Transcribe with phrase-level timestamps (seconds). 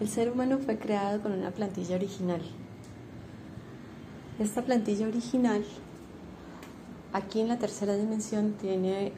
[0.00, 2.40] El ser humano fue creado con una plantilla original.
[4.38, 5.62] Esta plantilla original,
[7.12, 9.12] aquí en la tercera dimensión, tiene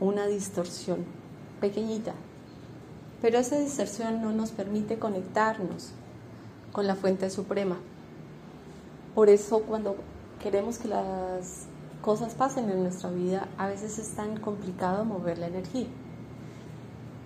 [0.00, 1.04] una distorsión
[1.60, 2.14] pequeñita,
[3.20, 5.90] pero esa distorsión no nos permite conectarnos
[6.72, 7.76] con la fuente suprema.
[9.14, 9.96] Por eso cuando
[10.42, 11.66] queremos que las
[12.00, 15.88] cosas pasen en nuestra vida, a veces es tan complicado mover la energía.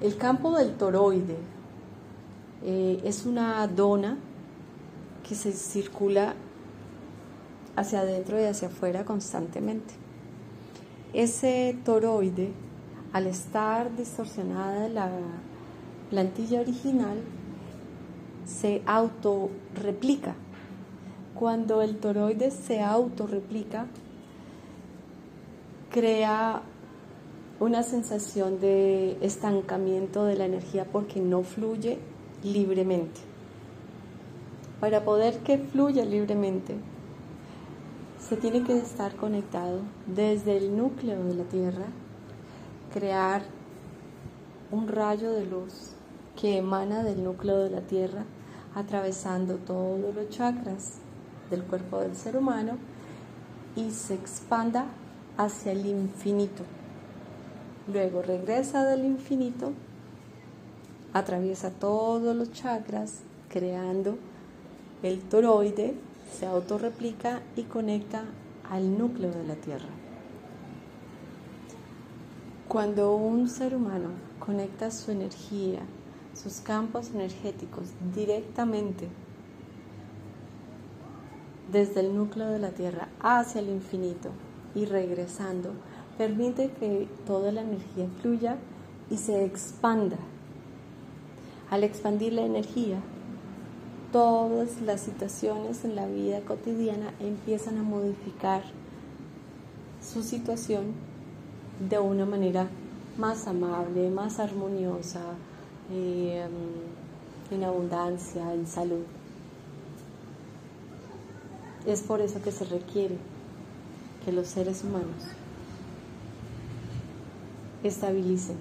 [0.01, 1.37] El campo del toroide
[2.63, 4.19] eh, es una dona
[5.27, 6.35] que se circula
[7.77, 9.95] hacia adentro y hacia afuera constantemente.
[11.13, 12.53] Ese toroide,
[13.13, 15.11] al estar distorsionada la
[16.11, 17.19] plantilla original,
[18.45, 20.35] se autorreplica.
[21.35, 23.87] Cuando el toroide se autorreplica,
[25.91, 26.63] crea
[27.59, 31.99] una sensación de estancamiento de la energía porque no fluye
[32.43, 33.21] libremente.
[34.81, 36.77] Para poder que fluya libremente,
[38.19, 41.87] se tiene que estar conectado desde el núcleo de la Tierra,
[42.93, 43.43] crear
[44.71, 45.93] un rayo de luz
[46.41, 48.25] que emana del núcleo de la Tierra,
[48.75, 50.99] atravesando todos los chakras
[51.51, 52.79] del cuerpo del ser humano
[53.77, 54.87] y se expanda
[55.37, 56.63] hacia el infinito.
[57.93, 59.73] Luego regresa del infinito
[61.13, 64.17] atraviesa todos los chakras, creando
[65.03, 65.95] el toroide,
[66.33, 68.25] se autorreplica y conecta
[68.69, 69.89] al núcleo de la Tierra.
[72.69, 75.81] Cuando un ser humano conecta su energía,
[76.35, 79.09] sus campos energéticos directamente
[81.73, 84.31] desde el núcleo de la Tierra hacia el infinito
[84.75, 85.73] y regresando,
[86.17, 88.57] permite que toda la energía fluya
[89.11, 90.17] y se expanda
[91.71, 92.99] al expandir la energía,
[94.13, 98.65] todas las situaciones en la vida cotidiana empiezan a modificar
[100.03, 100.93] su situación
[101.89, 102.69] de una manera
[103.17, 105.21] más amable, más armoniosa,
[105.93, 106.45] eh,
[107.51, 109.05] en abundancia, en salud.
[111.87, 113.17] Es por eso que se requiere
[114.25, 115.25] que los seres humanos
[117.83, 118.57] estabilicen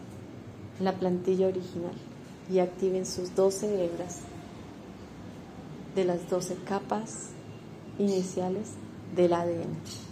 [0.79, 1.95] la plantilla original
[2.49, 4.19] y activen sus 12 hebras
[5.95, 7.29] de las 12 capas
[7.97, 8.71] iniciales
[9.15, 10.08] del ADN.